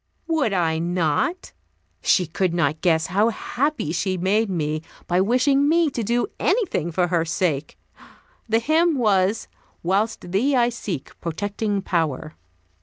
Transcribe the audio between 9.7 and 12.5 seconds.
"Whilst Thee I seek, protecting Power."